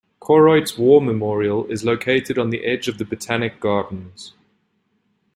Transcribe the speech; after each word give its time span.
Koroit's 0.19 0.79
War 0.79 0.99
Memorial 0.99 1.67
is 1.67 1.85
located 1.85 2.39
on 2.39 2.49
the 2.49 2.65
edge 2.65 2.87
of 2.87 2.97
the 2.97 3.05
Botanic 3.05 3.59
Gardens. 3.59 4.33